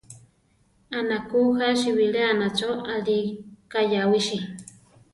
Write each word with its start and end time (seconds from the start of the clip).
Anakú 0.97 1.41
jási 1.59 1.91
biléana 1.97 2.47
cho 2.57 2.69
alí 2.93 3.17
kayawísi. 3.71 4.37